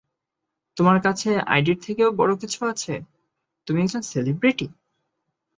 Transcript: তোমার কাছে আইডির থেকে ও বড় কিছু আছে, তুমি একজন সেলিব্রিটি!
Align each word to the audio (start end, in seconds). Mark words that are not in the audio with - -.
তোমার 0.77 0.97
কাছে 1.01 1.29
আইডির 1.47 1.79
থেকে 1.81 2.01
ও 2.05 2.11
বড় 2.11 2.33
কিছু 2.41 2.59
আছে, 2.65 2.93
তুমি 3.67 3.79
একজন 3.81 4.01
সেলিব্রিটি! 4.11 4.67